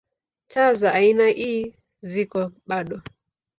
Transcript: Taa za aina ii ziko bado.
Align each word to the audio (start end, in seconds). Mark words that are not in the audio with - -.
Taa 0.51 0.73
za 0.73 0.89
aina 0.99 1.25
ii 1.49 1.73
ziko 2.11 2.41
bado. 2.67 2.97